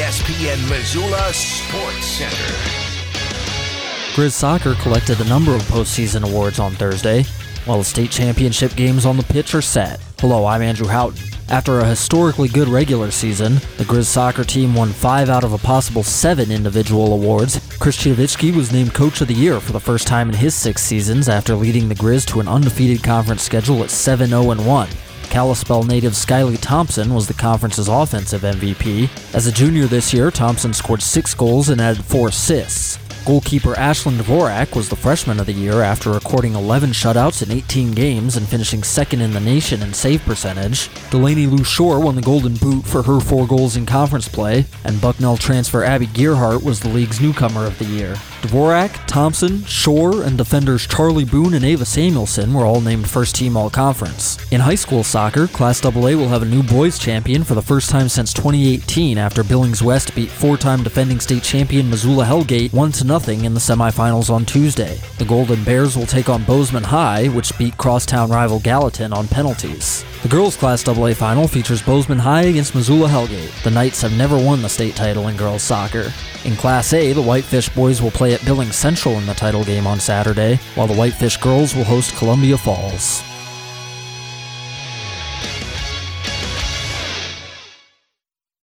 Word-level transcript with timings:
ESPN 0.00 0.66
Missoula 0.70 1.30
Sports 1.30 2.06
Center. 2.06 2.54
Grizz 4.14 4.32
Soccer 4.32 4.74
collected 4.76 5.20
a 5.20 5.28
number 5.28 5.54
of 5.54 5.60
postseason 5.64 6.26
awards 6.26 6.58
on 6.58 6.72
Thursday, 6.72 7.24
while 7.66 7.76
the 7.76 7.84
state 7.84 8.10
championship 8.10 8.74
games 8.76 9.04
on 9.04 9.18
the 9.18 9.22
pitch 9.24 9.54
are 9.54 9.60
set. 9.60 10.00
Hello, 10.18 10.46
I'm 10.46 10.62
Andrew 10.62 10.86
Houghton. 10.86 11.22
After 11.50 11.80
a 11.80 11.84
historically 11.84 12.48
good 12.48 12.66
regular 12.66 13.10
season, 13.10 13.56
the 13.76 13.84
Grizz 13.84 14.06
soccer 14.06 14.42
team 14.42 14.74
won 14.74 14.88
five 14.88 15.28
out 15.28 15.44
of 15.44 15.52
a 15.52 15.58
possible 15.58 16.02
seven 16.02 16.50
individual 16.50 17.12
awards. 17.12 17.60
Chris 17.78 17.98
Citowicki 17.98 18.56
was 18.56 18.72
named 18.72 18.94
Coach 18.94 19.20
of 19.20 19.28
the 19.28 19.34
Year 19.34 19.60
for 19.60 19.72
the 19.72 19.80
first 19.80 20.06
time 20.06 20.30
in 20.30 20.34
his 20.34 20.54
six 20.54 20.80
seasons 20.80 21.28
after 21.28 21.54
leading 21.54 21.90
the 21.90 21.94
Grizz 21.94 22.24
to 22.28 22.40
an 22.40 22.48
undefeated 22.48 23.04
conference 23.04 23.42
schedule 23.42 23.82
at 23.82 23.90
7 23.90 24.30
0 24.30 24.44
1. 24.44 24.88
Kalispell 25.30 25.84
native 25.84 26.14
Skyly 26.14 26.58
Thompson 26.60 27.14
was 27.14 27.28
the 27.28 27.34
conference's 27.34 27.86
offensive 27.86 28.42
MVP. 28.42 29.08
As 29.32 29.46
a 29.46 29.52
junior 29.52 29.86
this 29.86 30.12
year, 30.12 30.28
Thompson 30.32 30.74
scored 30.74 31.00
six 31.00 31.34
goals 31.34 31.68
and 31.68 31.80
added 31.80 32.04
four 32.04 32.28
assists. 32.28 32.98
Goalkeeper 33.26 33.74
Ashlyn 33.74 34.16
Dvorak 34.16 34.74
was 34.74 34.88
the 34.88 34.96
freshman 34.96 35.38
of 35.38 35.46
the 35.46 35.52
year 35.52 35.82
after 35.82 36.10
recording 36.10 36.54
11 36.54 36.90
shutouts 36.90 37.42
in 37.42 37.54
18 37.54 37.92
games 37.92 38.36
and 38.36 38.48
finishing 38.48 38.82
second 38.82 39.20
in 39.20 39.32
the 39.32 39.40
nation 39.40 39.82
in 39.82 39.92
save 39.92 40.22
percentage. 40.22 40.88
Delaney 41.10 41.46
Lou 41.46 41.62
Shore 41.62 42.00
won 42.00 42.16
the 42.16 42.22
Golden 42.22 42.54
Boot 42.56 42.86
for 42.86 43.02
her 43.02 43.20
four 43.20 43.46
goals 43.46 43.76
in 43.76 43.84
conference 43.84 44.26
play, 44.26 44.64
and 44.84 45.00
Bucknell 45.00 45.36
transfer 45.36 45.84
Abby 45.84 46.06
Gearhart 46.06 46.62
was 46.62 46.80
the 46.80 46.88
league's 46.88 47.20
newcomer 47.20 47.66
of 47.66 47.78
the 47.78 47.84
year. 47.84 48.14
Dvorak, 48.40 49.06
Thompson, 49.06 49.64
Shore, 49.64 50.22
and 50.22 50.38
defenders 50.38 50.86
Charlie 50.86 51.26
Boone 51.26 51.52
and 51.52 51.64
Ava 51.64 51.84
Samuelson 51.84 52.54
were 52.54 52.64
all 52.64 52.80
named 52.80 53.08
first 53.08 53.34
team 53.34 53.54
all 53.54 53.68
conference. 53.68 54.38
In 54.50 54.62
high 54.62 54.74
school 54.76 55.04
soccer, 55.04 55.46
Class 55.46 55.84
AA 55.84 55.90
will 55.90 56.28
have 56.28 56.42
a 56.42 56.46
new 56.46 56.62
boys 56.62 56.98
champion 56.98 57.44
for 57.44 57.54
the 57.54 57.62
first 57.62 57.90
time 57.90 58.08
since 58.08 58.32
2018 58.32 59.18
after 59.18 59.44
Billings 59.44 59.82
West 59.82 60.14
beat 60.14 60.30
four 60.30 60.56
time 60.56 60.82
defending 60.82 61.20
state 61.20 61.42
champion 61.42 61.90
Missoula 61.90 62.24
Hellgate 62.24 62.72
1 62.72 62.92
0 62.92 63.09
in 63.10 63.54
the 63.54 63.60
semifinals 63.60 64.30
on 64.30 64.44
Tuesday. 64.44 65.00
The 65.18 65.24
Golden 65.24 65.64
Bears 65.64 65.96
will 65.96 66.06
take 66.06 66.28
on 66.28 66.44
Bozeman 66.44 66.84
High, 66.84 67.26
which 67.26 67.56
beat 67.58 67.76
crosstown 67.76 68.30
rival 68.30 68.60
Gallatin 68.60 69.12
on 69.12 69.26
penalties. 69.26 70.04
The 70.22 70.28
girls' 70.28 70.56
Class 70.56 70.86
AA 70.86 71.12
final 71.14 71.48
features 71.48 71.82
Bozeman 71.82 72.20
High 72.20 72.42
against 72.42 72.74
Missoula 72.74 73.08
Hellgate. 73.08 73.62
The 73.64 73.70
Knights 73.72 74.02
have 74.02 74.16
never 74.16 74.36
won 74.36 74.62
the 74.62 74.68
state 74.68 74.94
title 74.94 75.26
in 75.26 75.36
girls 75.36 75.62
soccer. 75.62 76.12
In 76.44 76.54
Class 76.54 76.92
A, 76.92 77.12
the 77.12 77.22
Whitefish 77.22 77.68
boys 77.70 78.00
will 78.00 78.12
play 78.12 78.32
at 78.32 78.44
Billings 78.44 78.76
Central 78.76 79.16
in 79.16 79.26
the 79.26 79.34
title 79.34 79.64
game 79.64 79.88
on 79.88 79.98
Saturday, 79.98 80.60
while 80.76 80.86
the 80.86 80.94
Whitefish 80.94 81.36
girls 81.38 81.74
will 81.74 81.84
host 81.84 82.16
Columbia 82.16 82.56
Falls. 82.56 83.24